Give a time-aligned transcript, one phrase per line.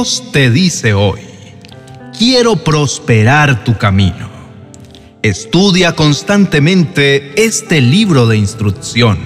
[0.00, 1.20] Dios te dice hoy,
[2.18, 4.30] quiero prosperar tu camino.
[5.20, 9.18] Estudia constantemente este libro de instrucción.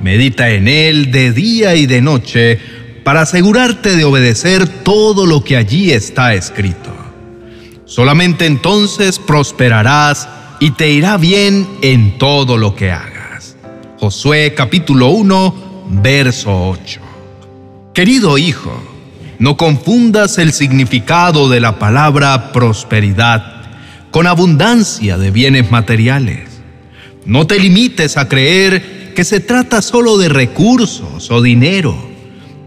[0.00, 2.60] Medita en él de día y de noche
[3.02, 6.94] para asegurarte de obedecer todo lo que allí está escrito.
[7.84, 10.28] Solamente entonces prosperarás
[10.60, 13.56] y te irá bien en todo lo que hagas.
[13.98, 17.00] Josué capítulo 1, verso 8.
[17.92, 18.97] Querido hijo,
[19.38, 23.62] no confundas el significado de la palabra prosperidad
[24.10, 26.48] con abundancia de bienes materiales.
[27.24, 31.96] No te limites a creer que se trata solo de recursos o dinero,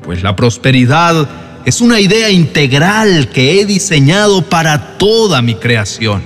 [0.04, 1.28] pues la prosperidad
[1.66, 6.22] es una idea integral que he diseñado para toda mi creación.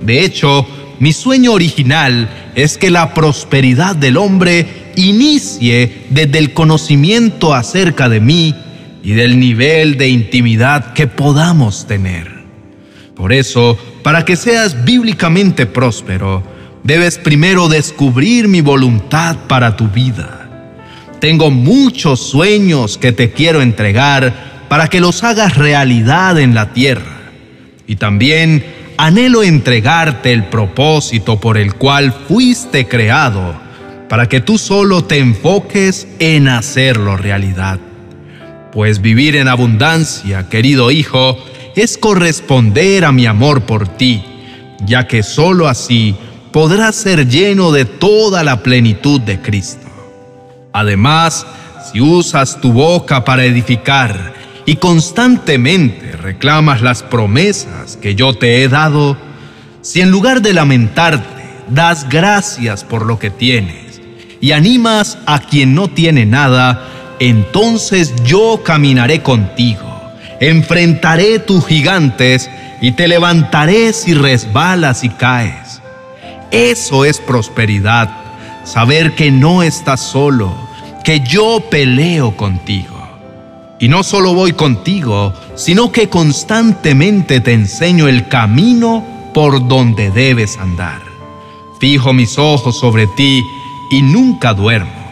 [0.00, 0.66] De hecho,
[0.98, 8.20] mi sueño original es que la prosperidad del hombre inicie desde el conocimiento acerca de
[8.20, 8.54] mí
[9.06, 12.28] y del nivel de intimidad que podamos tener.
[13.14, 16.42] Por eso, para que seas bíblicamente próspero,
[16.82, 20.50] debes primero descubrir mi voluntad para tu vida.
[21.20, 27.30] Tengo muchos sueños que te quiero entregar para que los hagas realidad en la tierra.
[27.86, 33.54] Y también anhelo entregarte el propósito por el cual fuiste creado,
[34.08, 37.78] para que tú solo te enfoques en hacerlo realidad.
[38.76, 41.38] Pues vivir en abundancia, querido hijo,
[41.76, 44.22] es corresponder a mi amor por ti,
[44.84, 46.14] ya que solo así
[46.52, 49.86] podrás ser lleno de toda la plenitud de Cristo.
[50.74, 51.46] Además,
[51.90, 54.34] si usas tu boca para edificar
[54.66, 59.16] y constantemente reclamas las promesas que yo te he dado,
[59.80, 64.02] si en lugar de lamentarte das gracias por lo que tienes
[64.38, 72.50] y animas a quien no tiene nada, entonces yo caminaré contigo, enfrentaré tus gigantes
[72.80, 75.80] y te levantaré si resbalas y caes.
[76.50, 78.10] Eso es prosperidad,
[78.64, 80.66] saber que no estás solo
[81.06, 82.96] que yo peleo contigo.
[83.78, 90.58] Y no solo voy contigo, sino que constantemente te enseño el camino por donde debes
[90.58, 91.00] andar.
[91.78, 93.40] Fijo mis ojos sobre ti
[93.92, 95.05] y nunca duermo.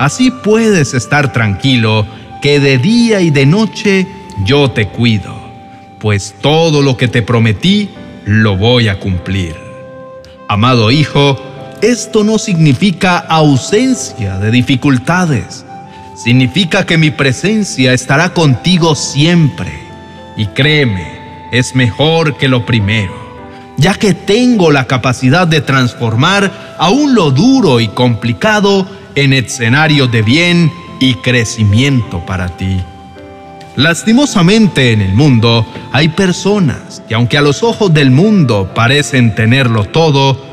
[0.00, 2.06] Así puedes estar tranquilo
[2.40, 4.06] que de día y de noche
[4.46, 5.38] yo te cuido,
[5.98, 7.90] pues todo lo que te prometí
[8.24, 9.54] lo voy a cumplir.
[10.48, 11.38] Amado Hijo,
[11.82, 15.66] esto no significa ausencia de dificultades.
[16.16, 19.70] Significa que mi presencia estará contigo siempre.
[20.34, 23.12] Y créeme, es mejor que lo primero,
[23.76, 28.86] ya que tengo la capacidad de transformar aún lo duro y complicado
[29.20, 32.80] en escenario de bien y crecimiento para ti.
[33.76, 39.84] Lastimosamente en el mundo hay personas que aunque a los ojos del mundo parecen tenerlo
[39.84, 40.44] todo,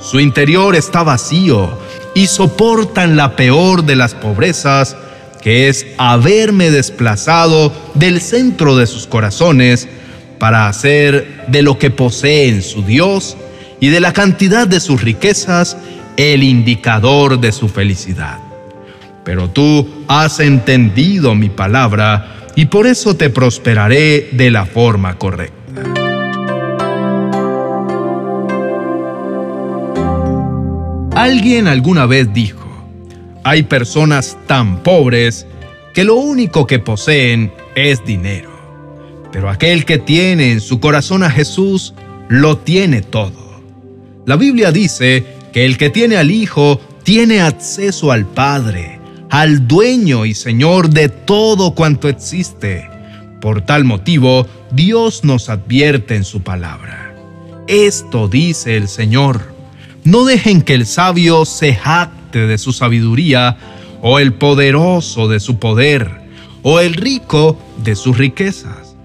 [0.00, 1.78] su interior está vacío
[2.14, 4.96] y soportan la peor de las pobrezas,
[5.40, 9.88] que es haberme desplazado del centro de sus corazones
[10.38, 13.36] para hacer de lo que poseen su Dios
[13.80, 15.76] y de la cantidad de sus riquezas
[16.16, 18.38] el indicador de su felicidad.
[19.24, 25.62] Pero tú has entendido mi palabra y por eso te prosperaré de la forma correcta.
[31.14, 32.66] Alguien alguna vez dijo,
[33.44, 35.46] hay personas tan pobres
[35.94, 38.50] que lo único que poseen es dinero,
[39.30, 41.94] pero aquel que tiene en su corazón a Jesús
[42.28, 43.60] lo tiene todo.
[44.26, 50.24] La Biblia dice que el que tiene al Hijo tiene acceso al Padre, al dueño
[50.24, 52.88] y Señor de todo cuanto existe.
[53.40, 57.14] Por tal motivo, Dios nos advierte en su palabra.
[57.66, 59.52] Esto dice el Señor
[60.04, 63.56] no dejen que el sabio se jacte de su sabiduría,
[64.00, 66.10] o el poderoso de su poder,
[66.62, 68.96] o el rico de sus riquezas.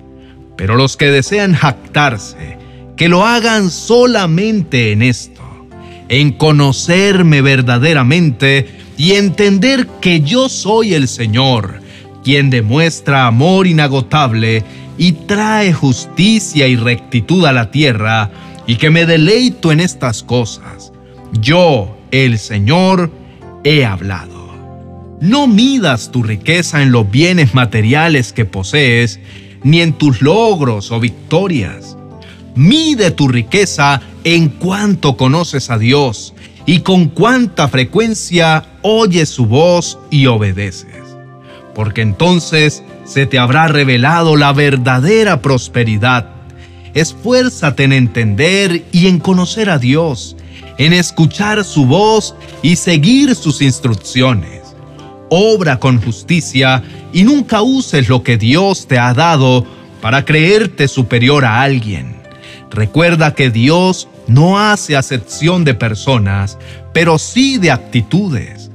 [0.55, 2.57] Pero los que desean jactarse,
[2.95, 5.36] que lo hagan solamente en esto,
[6.09, 8.67] en conocerme verdaderamente
[8.97, 11.81] y entender que yo soy el Señor,
[12.23, 14.63] quien demuestra amor inagotable
[14.97, 18.31] y trae justicia y rectitud a la tierra,
[18.65, 20.91] y que me deleito en estas cosas.
[21.39, 23.11] Yo, el Señor,
[23.63, 25.17] he hablado.
[25.21, 29.19] No midas tu riqueza en los bienes materiales que posees,
[29.63, 31.97] ni en tus logros o victorias.
[32.55, 34.01] Mide tu riqueza
[34.35, 36.33] en cuanto conoces a Dios
[36.65, 40.95] y con cuánta frecuencia oyes su voz y obedeces.
[41.73, 46.27] porque entonces se te habrá revelado la verdadera prosperidad.
[46.95, 50.35] Esfuérzate en entender y en conocer a Dios,
[50.79, 52.33] en escuchar su voz
[52.63, 54.63] y seguir sus instrucciones.
[55.29, 56.81] Obra con justicia
[57.13, 59.63] y nunca uses lo que Dios te ha dado
[60.01, 62.17] para creerte superior a alguien.
[62.71, 66.57] Recuerda que Dios no hace acepción de personas,
[66.93, 68.69] pero sí de actitudes.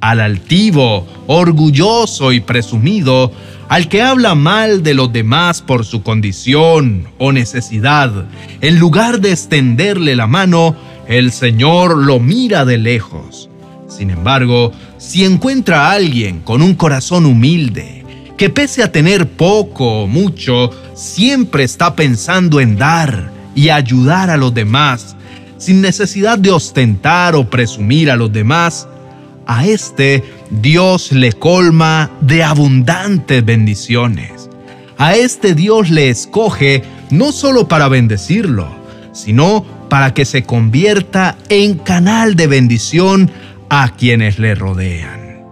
[0.00, 3.32] Al altivo, orgulloso y presumido,
[3.68, 8.26] al que habla mal de los demás por su condición o necesidad,
[8.60, 10.76] en lugar de extenderle la mano,
[11.08, 13.50] el Señor lo mira de lejos.
[13.88, 18.04] Sin embargo, si encuentra a alguien con un corazón humilde,
[18.36, 24.36] que pese a tener poco o mucho, siempre está pensando en dar y ayudar a
[24.36, 25.16] los demás,
[25.56, 28.86] sin necesidad de ostentar o presumir a los demás,
[29.48, 34.48] a este Dios le colma de abundantes bendiciones.
[34.96, 38.68] A este Dios le escoge no solo para bendecirlo,
[39.12, 43.28] sino para que se convierta en canal de bendición
[43.70, 45.42] a quienes le rodean.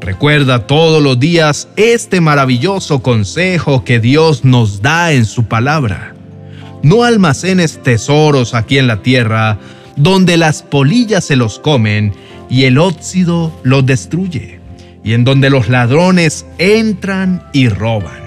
[0.00, 6.16] Recuerda todos los días este maravilloso consejo que Dios nos da en su palabra.
[6.82, 9.58] No almacenes tesoros aquí en la tierra,
[9.96, 12.12] donde las polillas se los comen
[12.50, 14.60] y el óxido los destruye,
[15.04, 18.20] y en donde los ladrones entran y roban.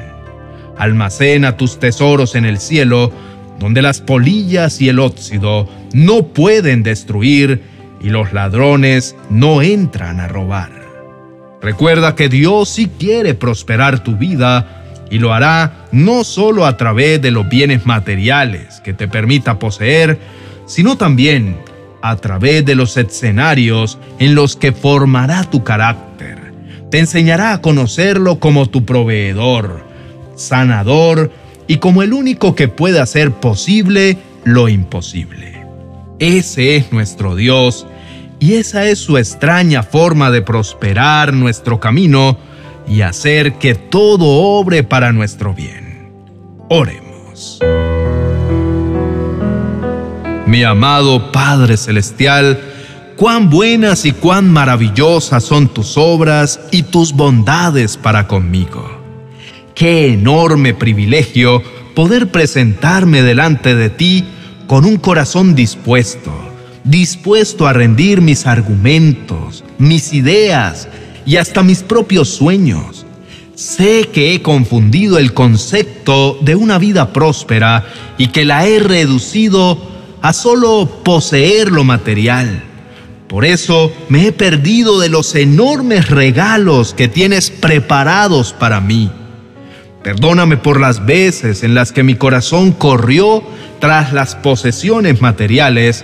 [0.77, 3.11] Almacena tus tesoros en el cielo,
[3.59, 7.61] donde las polillas y el óxido no pueden destruir
[8.01, 10.71] y los ladrones no entran a robar.
[11.61, 17.21] Recuerda que Dios sí quiere prosperar tu vida y lo hará no solo a través
[17.21, 20.19] de los bienes materiales que te permita poseer,
[20.65, 21.56] sino también
[22.01, 26.53] a través de los escenarios en los que formará tu carácter.
[26.92, 29.86] Te enseñará a conocerlo como tu proveedor,
[30.36, 31.31] sanador
[31.65, 35.63] y como el único que puede hacer posible lo imposible.
[36.19, 37.88] Ese es nuestro Dios
[38.41, 42.38] y esa es su extraña forma de prosperar nuestro camino
[42.86, 45.84] y hacer que todo obre para nuestro bien.
[46.69, 47.59] Oremos.
[50.47, 52.59] Mi amado Padre Celestial,
[53.15, 59.00] cuán buenas y cuán maravillosas son tus obras y tus bondades para conmigo.
[59.75, 61.62] Qué enorme privilegio
[61.94, 64.25] poder presentarme delante de ti
[64.65, 66.31] con un corazón dispuesto,
[66.83, 70.88] dispuesto a rendir mis argumentos, mis ideas,
[71.25, 73.04] y hasta mis propios sueños.
[73.55, 77.85] Sé que he confundido el concepto de una vida próspera
[78.17, 79.79] y que la he reducido
[80.21, 82.63] a solo poseer lo material.
[83.29, 89.09] Por eso me he perdido de los enormes regalos que tienes preparados para mí.
[90.03, 93.41] Perdóname por las veces en las que mi corazón corrió
[93.79, 96.03] tras las posesiones materiales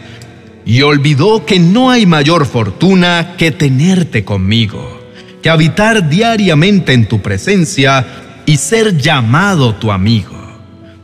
[0.65, 5.00] y olvidó que no hay mayor fortuna que tenerte conmigo
[5.42, 8.06] que habitar diariamente en tu presencia
[8.46, 10.38] y ser llamado tu amigo.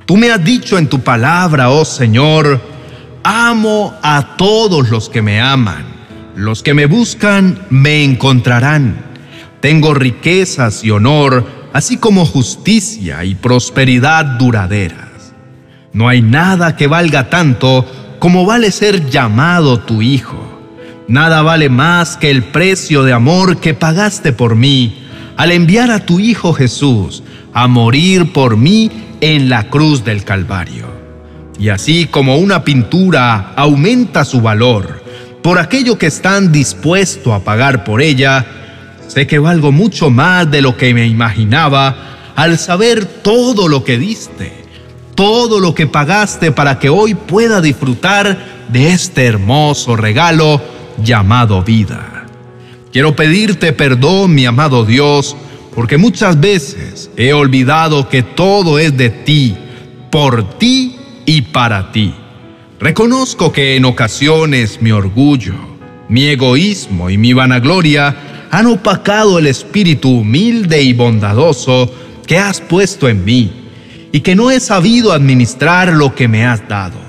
[0.05, 2.61] Tú me has dicho en tu palabra, oh Señor,
[3.23, 5.85] amo a todos los que me aman.
[6.35, 8.95] Los que me buscan me encontrarán.
[9.59, 15.33] Tengo riquezas y honor, así como justicia y prosperidad duraderas.
[15.93, 17.85] No hay nada que valga tanto
[18.19, 20.46] como vale ser llamado tu hijo.
[21.07, 25.05] Nada vale más que el precio de amor que pagaste por mí
[25.37, 27.23] al enviar a tu Hijo Jesús
[27.53, 30.85] a morir por mí en la cruz del Calvario.
[31.57, 35.01] Y así como una pintura aumenta su valor
[35.41, 38.45] por aquello que están dispuestos a pagar por ella,
[39.07, 43.97] sé que valgo mucho más de lo que me imaginaba al saber todo lo que
[43.97, 44.51] diste,
[45.15, 48.37] todo lo que pagaste para que hoy pueda disfrutar
[48.67, 52.25] de este hermoso regalo llamado vida.
[52.91, 55.35] Quiero pedirte perdón, mi amado Dios,
[55.75, 59.55] porque muchas veces he olvidado que todo es de ti,
[60.11, 62.13] por ti y para ti.
[62.79, 65.55] Reconozco que en ocasiones mi orgullo,
[66.09, 71.91] mi egoísmo y mi vanagloria han opacado el espíritu humilde y bondadoso
[72.25, 73.51] que has puesto en mí
[74.11, 77.06] y que no he sabido administrar lo que me has dado.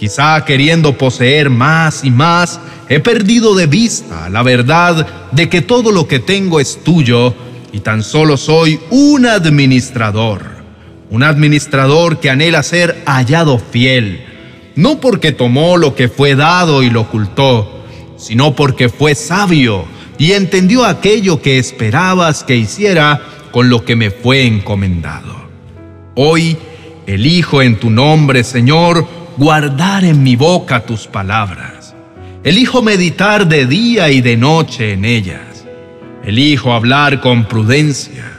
[0.00, 5.92] Quizá queriendo poseer más y más, he perdido de vista la verdad de que todo
[5.92, 7.34] lo que tengo es tuyo
[7.70, 10.42] y tan solo soy un administrador.
[11.10, 14.24] Un administrador que anhela ser hallado fiel,
[14.74, 17.84] no porque tomó lo que fue dado y lo ocultó,
[18.16, 19.84] sino porque fue sabio,
[20.16, 25.46] y entendió aquello que esperabas que hiciera con lo que me fue encomendado.
[26.14, 26.56] Hoy
[27.06, 31.94] elijo en tu nombre, Señor, guardar en mi boca tus palabras.
[32.44, 35.64] Elijo meditar de día y de noche en ellas.
[36.22, 38.32] Elijo hablar con prudencia.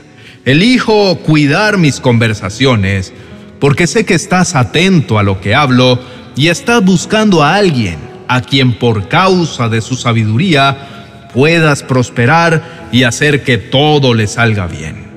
[0.46, 3.14] Elijo cuidar mis conversaciones,
[3.60, 6.00] porque sé que estás atento a lo que hablo
[6.36, 13.06] y estás buscando a alguien a quien por causa de su sabiduría puedas prosperar y
[13.06, 15.08] hacer que todo le salga bien.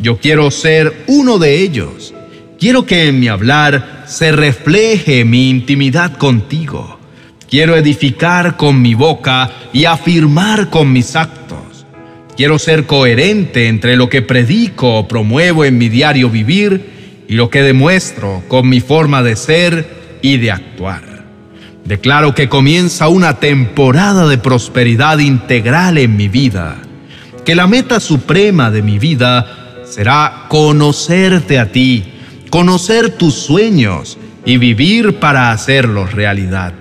[0.00, 2.14] Yo quiero ser uno de ellos.
[2.60, 7.00] Quiero que en mi hablar se refleje mi intimidad contigo.
[7.48, 11.86] Quiero edificar con mi boca y afirmar con mis actos.
[12.36, 17.48] Quiero ser coherente entre lo que predico o promuevo en mi diario vivir y lo
[17.48, 21.24] que demuestro con mi forma de ser y de actuar.
[21.86, 26.76] Declaro que comienza una temporada de prosperidad integral en mi vida,
[27.46, 32.09] que la meta suprema de mi vida será conocerte a ti,
[32.50, 36.74] conocer tus sueños y vivir para hacerlos realidad.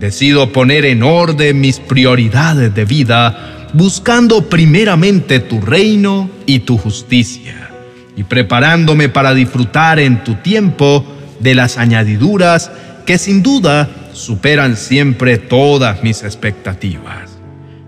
[0.00, 7.70] Decido poner en orden mis prioridades de vida, buscando primeramente tu reino y tu justicia,
[8.16, 11.04] y preparándome para disfrutar en tu tiempo
[11.40, 12.70] de las añadiduras
[13.04, 17.38] que sin duda superan siempre todas mis expectativas.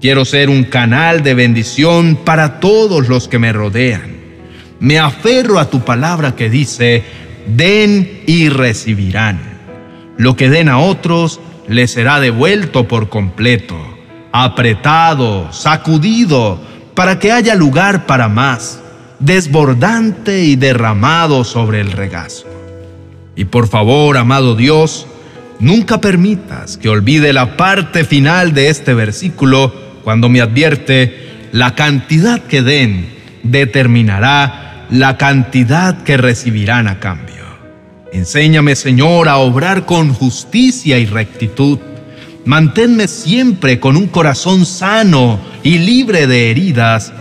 [0.01, 4.18] Quiero ser un canal de bendición para todos los que me rodean
[4.81, 7.05] me aferro a tu palabra que dice,
[7.47, 9.41] den y recibirán.
[10.17, 13.77] Lo que den a otros les será devuelto por completo,
[14.33, 16.61] apretado, sacudido,
[16.95, 18.81] para que haya lugar para más,
[19.21, 22.47] desbordante y derramado sobre el regazo.
[23.37, 25.07] Y por favor, amado Dios,
[25.61, 32.41] nunca permitas que olvide la parte final de este versículo cuando me advierte, la cantidad
[32.41, 33.11] que den
[33.43, 37.45] determinará la cantidad que recibirán a cambio.
[38.13, 41.79] Enséñame, Señor, a obrar con justicia y rectitud.
[42.45, 47.13] Manténme siempre con un corazón sano y libre de heridas.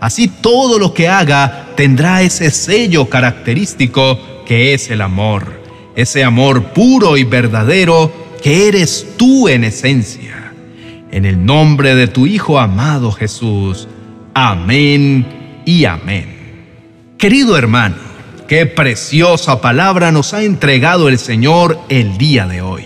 [0.00, 5.62] Así todo lo que haga tendrá ese sello característico que es el amor,
[5.96, 10.52] ese amor puro y verdadero que eres tú en esencia.
[11.10, 13.88] En el nombre de tu Hijo amado Jesús.
[14.34, 15.26] Amén
[15.64, 16.35] y amén.
[17.18, 17.96] Querido hermano,
[18.46, 22.84] qué preciosa palabra nos ha entregado el Señor el día de hoy.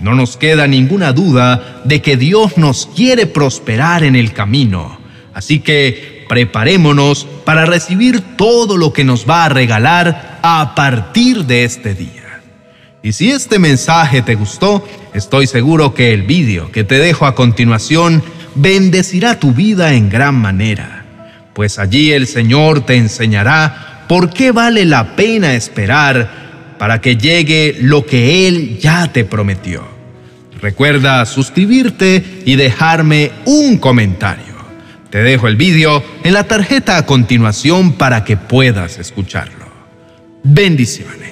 [0.00, 4.98] No nos queda ninguna duda de que Dios nos quiere prosperar en el camino,
[5.34, 11.64] así que preparémonos para recibir todo lo que nos va a regalar a partir de
[11.64, 12.40] este día.
[13.02, 17.34] Y si este mensaje te gustó, estoy seguro que el vídeo que te dejo a
[17.34, 18.22] continuación
[18.54, 21.01] bendecirá tu vida en gran manera
[21.52, 27.76] pues allí el Señor te enseñará por qué vale la pena esperar para que llegue
[27.80, 29.86] lo que Él ya te prometió.
[30.60, 34.54] Recuerda suscribirte y dejarme un comentario.
[35.10, 39.66] Te dejo el vídeo en la tarjeta a continuación para que puedas escucharlo.
[40.42, 41.31] Bendiciones.